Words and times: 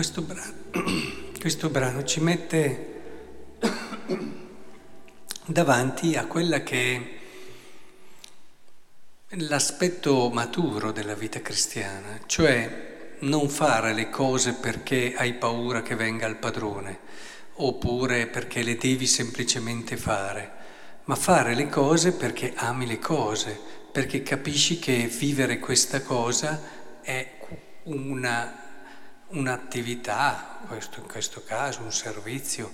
questo 0.00 0.22
brano, 0.22 0.54
questo 1.38 1.68
brano 1.68 2.02
ci 2.04 2.20
mette 2.20 3.02
davanti 5.44 6.16
a 6.16 6.24
quella 6.24 6.62
che 6.62 7.18
è 9.28 9.36
l'aspetto 9.40 10.30
maturo 10.30 10.90
della 10.90 11.12
vita 11.12 11.42
cristiana, 11.42 12.18
cioè 12.24 13.16
non 13.18 13.50
fare 13.50 13.92
le 13.92 14.08
cose 14.08 14.54
perché 14.54 15.12
hai 15.14 15.34
paura 15.34 15.82
che 15.82 15.96
venga 15.96 16.26
il 16.26 16.36
padrone, 16.36 17.00
oppure 17.56 18.26
perché 18.26 18.62
le 18.62 18.78
devi 18.78 19.06
semplicemente 19.06 19.98
fare, 19.98 20.50
ma 21.04 21.14
fare 21.14 21.54
le 21.54 21.68
cose 21.68 22.12
perché 22.12 22.54
ami 22.56 22.86
le 22.86 22.98
cose, 22.98 23.60
perché 23.92 24.22
capisci 24.22 24.78
che 24.78 25.08
vivere 25.08 25.58
questa 25.58 26.00
cosa 26.00 26.58
è 27.02 27.32
una 27.82 28.59
un'attività, 29.30 30.60
questo 30.66 31.00
in 31.00 31.06
questo 31.06 31.42
caso 31.44 31.82
un 31.82 31.92
servizio, 31.92 32.72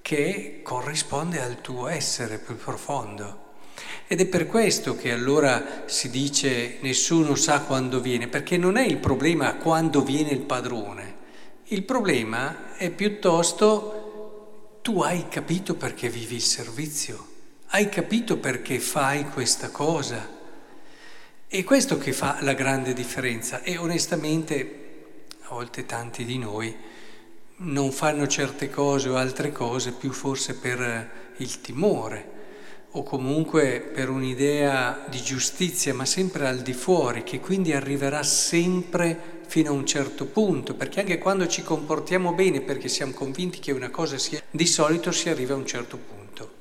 che 0.00 0.60
corrisponde 0.62 1.40
al 1.40 1.60
tuo 1.60 1.88
essere 1.88 2.38
più 2.38 2.56
profondo. 2.56 3.46
Ed 4.06 4.20
è 4.20 4.26
per 4.26 4.46
questo 4.46 4.96
che 4.96 5.12
allora 5.12 5.84
si 5.86 6.10
dice 6.10 6.78
nessuno 6.80 7.34
sa 7.34 7.60
quando 7.60 8.00
viene, 8.00 8.28
perché 8.28 8.56
non 8.56 8.76
è 8.76 8.84
il 8.84 8.98
problema 8.98 9.54
quando 9.56 10.02
viene 10.02 10.30
il 10.30 10.40
padrone, 10.40 11.16
il 11.64 11.82
problema 11.82 12.74
è 12.76 12.90
piuttosto 12.90 14.80
tu 14.80 15.02
hai 15.02 15.28
capito 15.28 15.74
perché 15.74 16.08
vivi 16.08 16.36
il 16.36 16.42
servizio, 16.42 17.26
hai 17.68 17.90
capito 17.90 18.38
perché 18.38 18.78
fai 18.78 19.28
questa 19.28 19.68
cosa. 19.70 20.36
E 21.46 21.64
questo 21.64 21.98
che 21.98 22.12
fa 22.14 22.38
la 22.40 22.54
grande 22.54 22.94
differenza 22.94 23.62
e 23.62 23.76
onestamente 23.76 24.87
a 25.50 25.54
volte 25.54 25.86
tanti 25.86 26.26
di 26.26 26.36
noi 26.36 26.74
non 27.60 27.90
fanno 27.90 28.26
certe 28.26 28.68
cose 28.68 29.08
o 29.08 29.16
altre 29.16 29.50
cose 29.50 29.92
più 29.92 30.12
forse 30.12 30.54
per 30.54 31.32
il 31.38 31.60
timore 31.62 32.36
o 32.92 33.02
comunque 33.02 33.80
per 33.80 34.10
un'idea 34.10 35.06
di 35.08 35.22
giustizia, 35.22 35.94
ma 35.94 36.04
sempre 36.04 36.46
al 36.46 36.60
di 36.60 36.72
fuori, 36.72 37.22
che 37.22 37.40
quindi 37.40 37.72
arriverà 37.72 38.22
sempre 38.22 39.40
fino 39.46 39.70
a 39.70 39.74
un 39.74 39.86
certo 39.86 40.26
punto, 40.26 40.74
perché 40.74 41.00
anche 41.00 41.18
quando 41.18 41.46
ci 41.46 41.62
comportiamo 41.62 42.32
bene 42.32 42.60
perché 42.60 42.88
siamo 42.88 43.12
convinti 43.12 43.58
che 43.58 43.72
una 43.72 43.90
cosa 43.90 44.18
sia, 44.18 44.42
di 44.50 44.66
solito 44.66 45.12
si 45.12 45.28
arriva 45.28 45.54
a 45.54 45.58
un 45.58 45.66
certo 45.66 45.96
punto. 45.96 46.56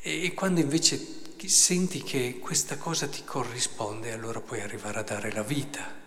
E 0.00 0.32
quando 0.34 0.60
invece 0.60 1.20
senti 1.44 2.02
che 2.02 2.38
questa 2.40 2.76
cosa 2.76 3.06
ti 3.06 3.22
corrisponde, 3.24 4.12
allora 4.12 4.40
puoi 4.40 4.60
arrivare 4.60 5.00
a 5.00 5.02
dare 5.02 5.32
la 5.32 5.42
vita 5.42 6.01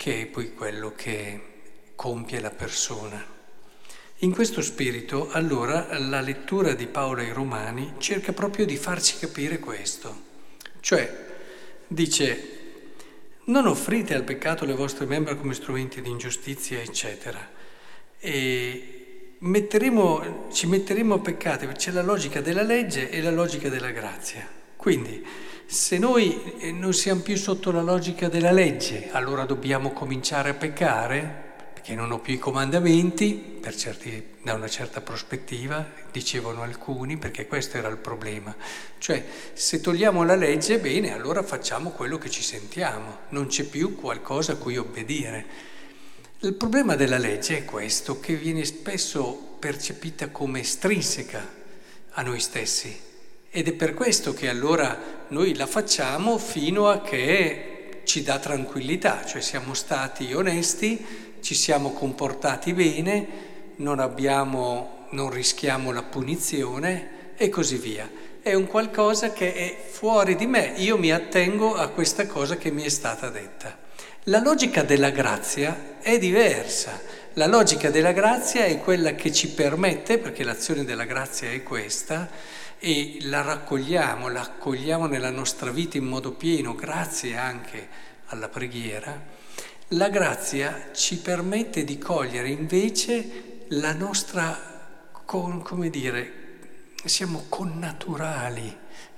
che 0.00 0.22
è 0.22 0.24
poi 0.24 0.54
quello 0.54 0.94
che 0.96 1.40
compie 1.94 2.40
la 2.40 2.48
persona. 2.48 3.22
In 4.20 4.32
questo 4.32 4.62
spirito, 4.62 5.28
allora, 5.30 5.98
la 5.98 6.22
lettura 6.22 6.72
di 6.72 6.86
Paolo 6.86 7.20
ai 7.20 7.34
Romani 7.34 7.96
cerca 7.98 8.32
proprio 8.32 8.64
di 8.64 8.78
farci 8.78 9.18
capire 9.18 9.58
questo. 9.58 10.22
Cioè, 10.80 11.26
dice, 11.86 12.48
non 13.44 13.66
offrite 13.66 14.14
al 14.14 14.24
peccato 14.24 14.64
le 14.64 14.72
vostre 14.72 15.04
membra 15.04 15.34
come 15.34 15.52
strumenti 15.52 16.00
di 16.00 16.08
ingiustizia, 16.08 16.80
eccetera. 16.80 17.46
E 18.18 19.34
metteremo, 19.36 20.48
ci 20.50 20.66
metteremo 20.66 21.16
a 21.16 21.18
peccare, 21.18 21.70
c'è 21.72 21.90
la 21.90 22.00
logica 22.00 22.40
della 22.40 22.62
legge 22.62 23.10
e 23.10 23.20
la 23.20 23.30
logica 23.30 23.68
della 23.68 23.90
grazia. 23.90 24.48
Quindi, 24.76 25.22
se 25.70 25.98
noi 25.98 26.58
eh, 26.58 26.72
non 26.72 26.92
siamo 26.92 27.20
più 27.20 27.36
sotto 27.36 27.70
la 27.70 27.80
logica 27.80 28.28
della 28.28 28.50
legge, 28.50 29.08
allora 29.12 29.44
dobbiamo 29.44 29.92
cominciare 29.92 30.50
a 30.50 30.54
peccare, 30.54 31.48
perché 31.72 31.94
non 31.94 32.10
ho 32.10 32.18
più 32.18 32.34
i 32.34 32.40
comandamenti, 32.40 33.60
certi, 33.76 34.34
da 34.42 34.54
una 34.54 34.66
certa 34.66 35.00
prospettiva, 35.00 35.86
dicevano 36.10 36.62
alcuni, 36.62 37.18
perché 37.18 37.46
questo 37.46 37.76
era 37.76 37.86
il 37.86 37.98
problema. 37.98 38.52
Cioè, 38.98 39.24
se 39.52 39.80
togliamo 39.80 40.24
la 40.24 40.34
legge, 40.34 40.80
bene, 40.80 41.12
allora 41.12 41.44
facciamo 41.44 41.90
quello 41.90 42.18
che 42.18 42.30
ci 42.30 42.42
sentiamo, 42.42 43.18
non 43.28 43.46
c'è 43.46 43.62
più 43.62 43.94
qualcosa 43.94 44.54
a 44.54 44.56
cui 44.56 44.76
obbedire. 44.76 45.46
Il 46.40 46.54
problema 46.54 46.96
della 46.96 47.18
legge 47.18 47.58
è 47.58 47.64
questo, 47.64 48.18
che 48.18 48.34
viene 48.34 48.64
spesso 48.64 49.54
percepita 49.60 50.30
come 50.30 50.60
estrinseca 50.60 51.48
a 52.10 52.22
noi 52.22 52.40
stessi 52.40 53.08
ed 53.50 53.66
è 53.66 53.72
per 53.72 53.94
questo 53.94 54.32
che 54.32 54.48
allora 54.48 54.96
noi 55.28 55.56
la 55.56 55.66
facciamo 55.66 56.38
fino 56.38 56.88
a 56.88 57.02
che 57.02 58.00
ci 58.04 58.22
dà 58.22 58.38
tranquillità, 58.38 59.24
cioè 59.24 59.40
siamo 59.40 59.74
stati 59.74 60.32
onesti, 60.32 61.04
ci 61.40 61.54
siamo 61.54 61.92
comportati 61.92 62.72
bene, 62.72 63.26
non, 63.76 63.98
abbiamo, 63.98 65.06
non 65.10 65.30
rischiamo 65.30 65.90
la 65.90 66.02
punizione 66.02 67.34
e 67.36 67.48
così 67.48 67.76
via. 67.76 68.08
È 68.40 68.54
un 68.54 68.66
qualcosa 68.66 69.32
che 69.32 69.52
è 69.52 69.76
fuori 69.90 70.36
di 70.36 70.46
me, 70.46 70.74
io 70.76 70.96
mi 70.96 71.10
attengo 71.10 71.74
a 71.74 71.88
questa 71.88 72.26
cosa 72.26 72.56
che 72.56 72.70
mi 72.70 72.84
è 72.84 72.88
stata 72.88 73.30
detta. 73.30 73.76
La 74.24 74.40
logica 74.40 74.82
della 74.82 75.10
grazia 75.10 75.98
è 76.00 76.18
diversa. 76.18 77.00
La 77.34 77.46
logica 77.46 77.90
della 77.90 78.12
grazia 78.12 78.64
è 78.64 78.78
quella 78.78 79.14
che 79.14 79.32
ci 79.32 79.48
permette, 79.48 80.18
perché 80.18 80.44
l'azione 80.44 80.84
della 80.84 81.04
grazia 81.04 81.50
è 81.50 81.62
questa, 81.62 82.28
e 82.80 83.18
la 83.22 83.42
raccogliamo, 83.42 84.28
la 84.28 84.40
accogliamo 84.40 85.06
nella 85.06 85.30
nostra 85.30 85.70
vita 85.70 85.98
in 85.98 86.06
modo 86.06 86.32
pieno, 86.32 86.74
grazie 86.74 87.36
anche 87.36 87.88
alla 88.26 88.48
preghiera, 88.48 89.22
la 89.88 90.08
grazia 90.08 90.88
ci 90.92 91.18
permette 91.18 91.84
di 91.84 91.98
cogliere 91.98 92.48
invece 92.48 93.64
la 93.68 93.92
nostra, 93.92 95.08
con, 95.26 95.60
come 95.62 95.90
dire, 95.90 96.32
siamo 97.04 97.44
connaturali 97.48 98.74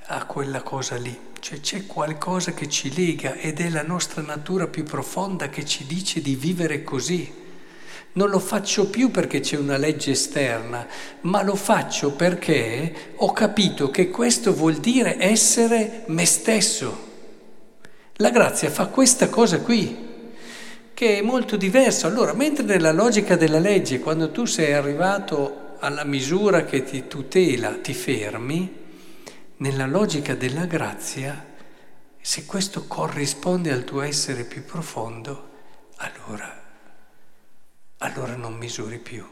a 0.06 0.24
quella 0.26 0.62
cosa 0.62 0.96
lì, 0.96 1.16
cioè 1.38 1.60
c'è 1.60 1.86
qualcosa 1.86 2.52
che 2.54 2.68
ci 2.68 2.92
lega 2.92 3.34
ed 3.34 3.60
è 3.60 3.68
la 3.68 3.82
nostra 3.82 4.22
natura 4.22 4.66
più 4.66 4.82
profonda 4.82 5.48
che 5.48 5.64
ci 5.64 5.86
dice 5.86 6.20
di 6.20 6.34
vivere 6.34 6.82
così. 6.82 7.41
Non 8.14 8.28
lo 8.28 8.38
faccio 8.38 8.90
più 8.90 9.10
perché 9.10 9.40
c'è 9.40 9.56
una 9.56 9.78
legge 9.78 10.10
esterna, 10.10 10.86
ma 11.22 11.42
lo 11.42 11.54
faccio 11.54 12.12
perché 12.12 13.14
ho 13.16 13.32
capito 13.32 13.90
che 13.90 14.10
questo 14.10 14.52
vuol 14.52 14.76
dire 14.76 15.16
essere 15.18 16.04
me 16.08 16.26
stesso. 16.26 17.10
La 18.16 18.28
grazia 18.28 18.70
fa 18.70 18.86
questa 18.88 19.30
cosa 19.30 19.60
qui, 19.60 20.10
che 20.92 21.18
è 21.18 21.22
molto 21.22 21.56
diverso. 21.56 22.06
Allora, 22.06 22.34
mentre 22.34 22.64
nella 22.64 22.92
logica 22.92 23.34
della 23.34 23.58
legge, 23.58 24.00
quando 24.00 24.30
tu 24.30 24.44
sei 24.44 24.74
arrivato 24.74 25.76
alla 25.78 26.04
misura 26.04 26.64
che 26.64 26.84
ti 26.84 27.08
tutela, 27.08 27.78
ti 27.78 27.94
fermi, 27.94 28.80
nella 29.56 29.86
logica 29.86 30.34
della 30.34 30.66
grazia, 30.66 31.46
se 32.20 32.44
questo 32.44 32.86
corrisponde 32.86 33.72
al 33.72 33.84
tuo 33.84 34.02
essere 34.02 34.44
più 34.44 34.64
profondo, 34.64 35.48
allora 35.96 36.61
allora 38.02 38.34
non 38.34 38.54
misuri 38.54 38.98
più. 38.98 39.24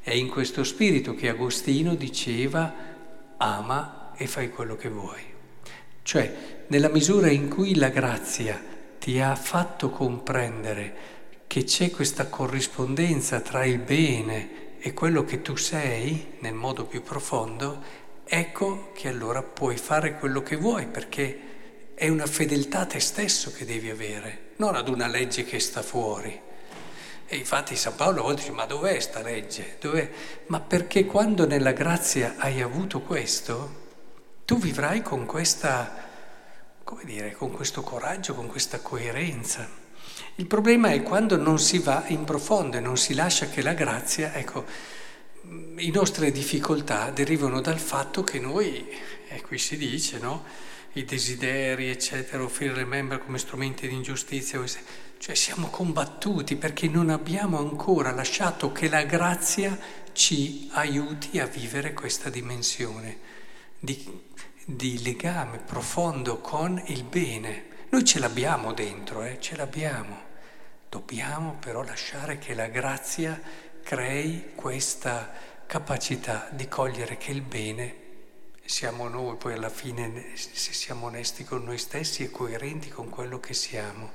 È 0.00 0.12
in 0.12 0.28
questo 0.28 0.64
spirito 0.64 1.14
che 1.14 1.28
Agostino 1.28 1.94
diceva 1.94 2.72
ama 3.38 4.12
e 4.16 4.26
fai 4.26 4.50
quello 4.50 4.76
che 4.76 4.88
vuoi. 4.88 5.22
Cioè, 6.02 6.64
nella 6.68 6.88
misura 6.88 7.30
in 7.30 7.48
cui 7.48 7.74
la 7.76 7.88
grazia 7.88 8.60
ti 8.98 9.20
ha 9.20 9.34
fatto 9.34 9.90
comprendere 9.90 11.14
che 11.46 11.64
c'è 11.64 11.90
questa 11.90 12.26
corrispondenza 12.26 13.40
tra 13.40 13.64
il 13.64 13.78
bene 13.78 14.78
e 14.78 14.92
quello 14.92 15.24
che 15.24 15.42
tu 15.42 15.56
sei 15.56 16.34
nel 16.40 16.54
modo 16.54 16.84
più 16.84 17.02
profondo, 17.02 17.82
ecco 18.24 18.92
che 18.92 19.08
allora 19.08 19.42
puoi 19.42 19.76
fare 19.76 20.18
quello 20.18 20.42
che 20.42 20.56
vuoi 20.56 20.86
perché 20.86 21.40
è 21.94 22.08
una 22.08 22.26
fedeltà 22.26 22.80
a 22.80 22.86
te 22.86 23.00
stesso 23.00 23.52
che 23.52 23.64
devi 23.64 23.90
avere, 23.90 24.52
non 24.56 24.74
ad 24.74 24.88
una 24.88 25.06
legge 25.06 25.44
che 25.44 25.60
sta 25.60 25.82
fuori. 25.82 26.40
E 27.28 27.36
infatti 27.36 27.74
San 27.74 27.96
Paolo 27.96 28.20
a 28.20 28.22
volte 28.22 28.42
dice, 28.42 28.52
ma 28.52 28.66
dov'è 28.66 29.00
sta 29.00 29.20
legge? 29.20 29.76
Dov'è? 29.80 30.08
Ma 30.46 30.60
perché 30.60 31.06
quando 31.06 31.44
nella 31.44 31.72
grazia 31.72 32.36
hai 32.38 32.62
avuto 32.62 33.00
questo, 33.00 33.84
tu 34.44 34.58
vivrai 34.58 35.02
con 35.02 35.26
questa, 35.26 35.92
come 36.84 37.04
dire, 37.04 37.32
con 37.32 37.50
questo 37.50 37.82
coraggio, 37.82 38.34
con 38.34 38.46
questa 38.46 38.78
coerenza. 38.78 39.68
Il 40.36 40.46
problema 40.46 40.90
è 40.90 41.02
quando 41.02 41.36
non 41.36 41.58
si 41.58 41.78
va 41.78 42.04
in 42.06 42.22
profondo 42.24 42.76
e 42.76 42.80
non 42.80 42.96
si 42.96 43.14
lascia 43.14 43.48
che 43.48 43.60
la 43.60 43.74
grazia, 43.74 44.32
ecco, 44.32 44.64
le 45.74 45.90
nostre 45.90 46.30
difficoltà 46.30 47.10
derivano 47.10 47.60
dal 47.60 47.78
fatto 47.78 48.22
che 48.22 48.38
noi, 48.38 48.88
e 49.28 49.40
qui 49.42 49.58
si 49.58 49.76
dice, 49.76 50.18
no? 50.18 50.44
I 50.96 51.04
desideri, 51.04 51.90
eccetera, 51.90 52.42
offrire 52.42 52.74
le 52.74 52.86
membra 52.86 53.18
come 53.18 53.36
strumenti 53.36 53.86
di 53.86 53.92
ingiustizia, 53.92 54.64
cioè 55.18 55.34
siamo 55.34 55.66
combattuti 55.68 56.56
perché 56.56 56.88
non 56.88 57.10
abbiamo 57.10 57.58
ancora 57.58 58.12
lasciato 58.12 58.72
che 58.72 58.88
la 58.88 59.02
grazia 59.02 59.78
ci 60.12 60.70
aiuti 60.72 61.38
a 61.38 61.44
vivere 61.44 61.92
questa 61.92 62.30
dimensione 62.30 63.18
di, 63.78 64.22
di 64.64 65.02
legame 65.02 65.58
profondo 65.58 66.38
con 66.38 66.82
il 66.86 67.04
bene. 67.04 67.64
Noi 67.90 68.02
ce 68.02 68.18
l'abbiamo 68.18 68.72
dentro, 68.72 69.22
eh? 69.22 69.36
ce 69.38 69.54
l'abbiamo. 69.54 70.18
Dobbiamo 70.88 71.58
però 71.60 71.82
lasciare 71.82 72.38
che 72.38 72.54
la 72.54 72.68
grazia 72.68 73.38
crei 73.82 74.52
questa 74.54 75.30
capacità 75.66 76.48
di 76.52 76.66
cogliere 76.68 77.18
che 77.18 77.32
il 77.32 77.42
bene 77.42 78.04
siamo 78.66 79.08
noi, 79.08 79.36
poi 79.36 79.54
alla 79.54 79.68
fine 79.68 80.24
se 80.34 80.72
siamo 80.72 81.06
onesti 81.06 81.44
con 81.44 81.64
noi 81.64 81.78
stessi 81.78 82.24
e 82.24 82.30
coerenti 82.30 82.88
con 82.88 83.08
quello 83.08 83.40
che 83.40 83.54
siamo. 83.54 84.10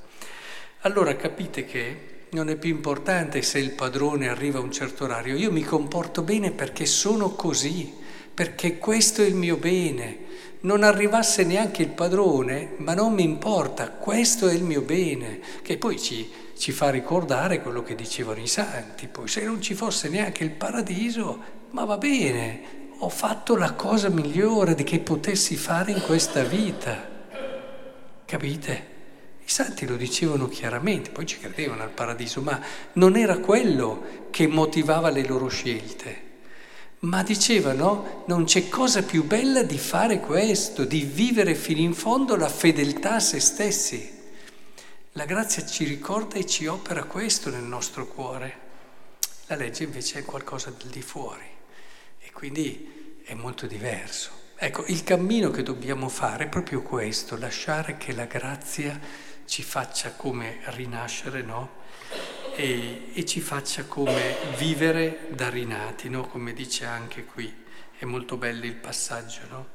Allora 0.82 1.16
capite 1.16 1.66
che 1.66 2.20
non 2.32 2.50
è 2.50 2.56
più 2.56 2.70
importante 2.70 3.42
se 3.42 3.60
il 3.60 3.72
padrone 3.72 4.30
arriva 4.30 4.60
a 4.60 4.62
un 4.62 4.72
certo 4.72 5.06
orario, 5.06 5.36
io 5.36 5.52
mi 5.52 5.64
comporto 5.64 6.22
bene 6.22 6.52
perché 6.52 6.86
sono 6.86 7.32
così, 7.32 7.94
perché 8.34 8.78
questo 8.78 9.22
è 9.22 9.26
il 9.26 9.36
mio 9.36 9.58
bene. 9.58 10.30
Non 10.62 10.84
arrivasse 10.84 11.44
neanche 11.44 11.82
il 11.82 11.90
padrone, 11.90 12.74
ma 12.78 12.94
non 12.94 13.14
mi 13.14 13.24
importa, 13.24 13.90
questo 13.90 14.48
è 14.48 14.54
il 14.54 14.64
mio 14.64 14.82
bene, 14.82 15.40
che 15.62 15.78
poi 15.78 16.00
ci, 16.00 16.30
ci 16.56 16.72
fa 16.72 16.90
ricordare 16.90 17.62
quello 17.62 17.82
che 17.84 17.96
dicevano 17.96 18.40
i 18.40 18.48
santi, 18.48 19.08
poi 19.08 19.28
se 19.28 19.44
non 19.44 19.62
ci 19.62 19.74
fosse 19.74 20.08
neanche 20.08 20.44
il 20.44 20.52
paradiso, 20.52 21.40
ma 21.72 21.84
va 21.86 21.98
bene, 21.98 22.81
ho 23.04 23.10
fatto 23.10 23.56
la 23.56 23.74
cosa 23.74 24.10
migliore 24.10 24.76
che 24.76 25.00
potessi 25.00 25.56
fare 25.56 25.92
in 25.92 26.02
questa 26.02 26.44
vita. 26.44 27.10
Capite? 28.26 28.90
I 29.44 29.50
santi 29.50 29.88
lo 29.88 29.96
dicevano 29.96 30.48
chiaramente, 30.48 31.10
poi 31.10 31.26
ci 31.26 31.40
credevano 31.40 31.82
al 31.82 31.90
paradiso, 31.90 32.42
ma 32.42 32.62
non 32.94 33.18
era 33.18 33.40
quello 33.40 34.28
che 34.30 34.46
motivava 34.46 35.10
le 35.10 35.26
loro 35.26 35.48
scelte. 35.48 36.30
Ma 37.00 37.24
dicevano 37.24 38.24
non 38.28 38.44
c'è 38.44 38.70
cosa 38.70 39.02
più 39.02 39.24
bella 39.24 39.64
di 39.64 39.80
fare 39.80 40.20
questo, 40.20 40.86
di 40.86 41.02
vivere 41.02 41.56
fino 41.56 41.80
in 41.80 41.96
fondo 41.96 42.36
la 42.36 42.50
fedeltà 42.50 43.16
a 43.16 43.20
se 43.20 43.40
stessi. 43.40 44.20
La 45.14 45.26
grazia 45.26 45.66
ci 45.66 45.86
ricorda 45.86 46.36
e 46.36 46.46
ci 46.46 46.68
opera 46.68 47.06
questo 47.06 47.50
nel 47.50 47.64
nostro 47.64 48.06
cuore. 48.06 48.60
La 49.48 49.56
legge 49.56 49.86
invece 49.86 50.20
è 50.20 50.24
qualcosa 50.24 50.72
del 50.78 50.92
di 50.92 51.02
fuori 51.02 51.60
quindi 52.32 53.20
è 53.24 53.34
molto 53.34 53.68
diverso. 53.68 54.32
Ecco, 54.56 54.86
il 54.88 55.04
cammino 55.04 55.50
che 55.50 55.64
dobbiamo 55.64 56.08
fare 56.08 56.46
è 56.46 56.50
proprio 56.50 56.82
questo, 56.82 57.38
lasciare 57.38 57.98
che 57.98 58.14
la 58.14 58.26
grazia 58.26 59.00
ci 59.46 59.64
faccia 59.64 60.12
come 60.12 60.60
rinascere, 60.66 61.42
no? 61.42 61.80
E, 62.56 63.12
e 63.14 63.26
ci 63.26 63.40
faccia 63.40 63.86
come 63.86 64.36
vivere 64.58 65.30
da 65.32 65.50
rinati, 65.50 66.10
no? 66.10 66.28
Come 66.28 66.54
dice 66.54 66.86
anche 66.86 67.26
qui. 67.26 67.52
È 67.98 68.06
molto 68.06 68.38
bello 68.38 68.66
il 68.66 68.76
passaggio, 68.76 69.42
no? 69.50 69.68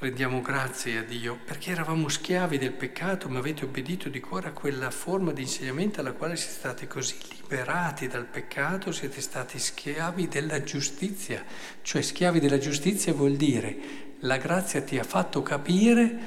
Rendiamo 0.00 0.40
grazie 0.40 0.98
a 0.98 1.02
Dio 1.02 1.40
perché 1.44 1.72
eravamo 1.72 2.08
schiavi 2.08 2.56
del 2.56 2.70
peccato, 2.70 3.28
ma 3.28 3.40
avete 3.40 3.64
obbedito 3.64 4.08
di 4.08 4.20
cuore 4.20 4.46
a 4.46 4.52
quella 4.52 4.92
forma 4.92 5.32
di 5.32 5.42
insegnamento 5.42 5.98
alla 5.98 6.12
quale 6.12 6.36
siete 6.36 6.54
stati 6.54 6.86
così 6.86 7.16
liberati 7.30 8.06
dal 8.06 8.24
peccato, 8.24 8.92
siete 8.92 9.20
stati 9.20 9.58
schiavi 9.58 10.28
della 10.28 10.62
giustizia. 10.62 11.44
Cioè 11.82 12.00
schiavi 12.00 12.38
della 12.38 12.58
giustizia 12.58 13.12
vuol 13.12 13.34
dire 13.34 13.76
la 14.20 14.36
grazia 14.36 14.82
ti 14.82 15.00
ha 15.00 15.02
fatto 15.02 15.42
capire 15.42 16.18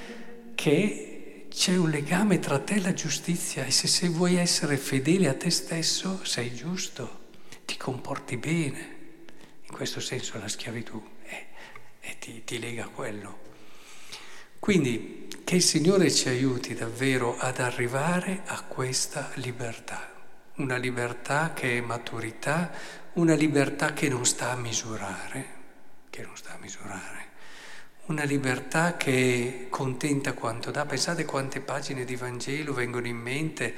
che 0.54 1.46
c'è 1.50 1.78
un 1.78 1.92
legame 1.92 2.40
tra 2.40 2.60
te 2.60 2.74
e 2.74 2.82
la 2.82 2.94
giustizia 2.94 3.64
e 3.64 3.72
se, 3.72 3.88
se 3.88 4.10
vuoi 4.10 4.36
essere 4.36 4.76
fedele 4.76 5.30
a 5.30 5.34
te 5.34 5.50
stesso 5.50 6.26
sei 6.26 6.54
giusto, 6.54 7.30
ti 7.64 7.78
comporti 7.78 8.36
bene. 8.36 8.96
In 9.64 9.72
questo 9.74 10.02
senso 10.02 10.38
la 10.40 10.50
schiavitù 10.50 11.02
è, 11.24 11.46
è 12.02 12.18
ti, 12.20 12.44
ti 12.44 12.60
lega 12.60 12.84
a 12.84 12.90
quello. 12.90 13.51
Quindi 14.62 15.28
che 15.44 15.56
il 15.56 15.64
Signore 15.64 16.12
ci 16.12 16.30
aiuti 16.30 16.76
davvero 16.76 17.36
ad 17.36 17.58
arrivare 17.58 18.44
a 18.46 18.62
questa 18.62 19.32
libertà, 19.38 20.08
una 20.58 20.76
libertà 20.78 21.52
che 21.52 21.80
è 21.80 21.82
maturità, 21.82 22.70
una 23.14 23.34
libertà 23.34 23.94
che 23.94 24.08
non 24.08 24.24
sta 24.24 24.52
a 24.52 24.56
misurare, 24.56 25.46
che 26.12 26.22
non 26.22 26.38
sta 26.38 26.54
a 26.54 26.58
misurare, 26.62 27.30
una 28.06 28.24
libertà 28.24 28.98
che 28.98 29.66
contenta 29.72 30.34
quanto 30.34 30.70
dà. 30.70 30.86
Pensate 30.86 31.26
quante 31.26 31.60
pagine 31.60 32.06
di 32.06 32.16
Vangelo 32.16 32.72
vengono 32.72 33.08
in 33.08 33.18
mente 33.18 33.74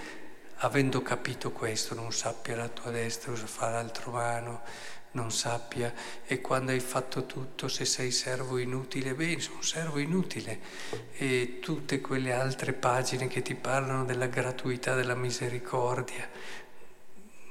avendo 0.57 1.01
capito 1.01 1.53
questo, 1.53 1.95
non 1.95 2.11
sappia 2.11 2.57
la 2.57 2.67
tua 2.67 2.91
destra 2.91 3.31
cosa 3.31 3.47
fa 3.47 3.69
l'altro 3.69 4.11
mano, 4.11 4.61
non 5.13 5.31
sappia. 5.31 5.93
E 6.25 6.41
quando 6.41 6.71
hai 6.71 6.79
fatto 6.79 7.25
tutto 7.25 7.67
se 7.67 7.85
sei 7.85 8.11
servo 8.11 8.57
inutile, 8.57 9.13
bene, 9.13 9.39
sono 9.39 9.61
servo 9.61 9.97
inutile. 9.97 10.59
E 11.13 11.59
tutte 11.61 11.99
quelle 12.01 12.33
altre 12.33 12.73
pagine 12.73 13.27
che 13.27 13.41
ti 13.41 13.55
parlano 13.55 14.05
della 14.05 14.27
gratuità, 14.27 14.95
della 14.95 15.15
misericordia. 15.15 16.29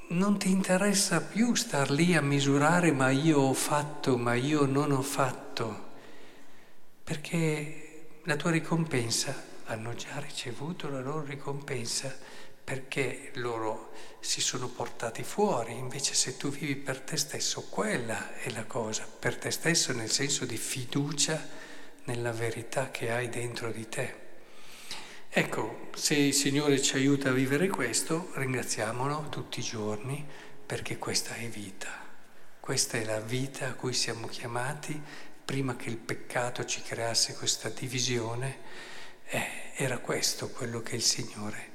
Non 0.09 0.39
ti 0.39 0.51
interessa 0.51 1.23
più 1.23 1.55
star 1.55 1.91
lì 1.91 2.15
a 2.15 2.21
misurare 2.21 2.93
ma 2.93 3.11
io 3.11 3.39
ho 3.39 3.55
fatto, 3.55 4.19
ma 4.19 4.35
io 4.35 4.67
non 4.67 4.93
ho 4.93 5.01
fatto, 5.01 5.91
perché 7.03 8.19
la 8.25 8.37
tua 8.37 8.51
ricompensa, 8.51 9.51
hanno 9.67 9.95
già 9.95 10.19
ricevuto 10.19 10.91
la 10.91 11.01
loro 11.01 11.25
ricompensa 11.25 12.15
perché 12.65 13.31
loro 13.35 13.91
si 14.21 14.41
sono 14.41 14.69
portati 14.69 15.25
fuori, 15.25 15.73
invece 15.73 16.15
se 16.15 16.37
tu 16.37 16.49
vivi 16.49 16.77
per 16.77 17.01
te 17.01 17.17
stesso, 17.17 17.67
quella 17.69 18.35
è 18.37 18.51
la 18.51 18.65
cosa, 18.65 19.07
per 19.07 19.37
te 19.37 19.51
stesso 19.51 19.93
nel 19.93 20.11
senso 20.11 20.45
di 20.45 20.57
fiducia 20.57 21.49
nella 22.05 22.33
verità 22.33 22.91
che 22.91 23.11
hai 23.11 23.29
dentro 23.29 23.71
di 23.73 23.89
te. 23.89 24.21
Ecco, 25.29 25.89
se 25.95 26.15
il 26.15 26.35
Signore 26.35 26.81
ci 26.81 26.95
aiuta 26.95 27.31
a 27.31 27.33
vivere 27.33 27.69
questo, 27.69 28.31
ringraziamolo 28.35 29.29
tutti 29.29 29.61
i 29.61 29.63
giorni 29.63 30.25
perché 30.65 30.99
questa 30.99 31.35
è 31.35 31.49
vita. 31.49 31.89
Questa 32.61 32.97
è 32.99 33.05
la 33.05 33.19
vita 33.19 33.69
a 33.69 33.75
cui 33.75 33.93
siamo 33.93 34.29
chiamati 34.29 35.01
prima 35.45 35.75
che 35.75 35.89
il 35.89 35.97
peccato 35.97 36.65
ci 36.65 36.81
creasse 36.83 37.35
questa 37.35 37.71
divisione. 37.71 38.59
Eh, 39.27 39.73
era 39.75 39.99
questo 39.99 40.51
quello 40.51 40.81
che 40.81 40.95
il 40.95 41.03
Signore 41.03 41.72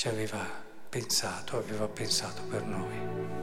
ci 0.00 0.08
aveva 0.08 0.42
pensato, 0.88 1.58
aveva 1.58 1.86
pensato 1.86 2.40
per 2.48 2.64
noi. 2.64 3.39